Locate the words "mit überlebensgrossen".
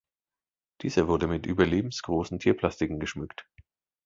1.27-2.39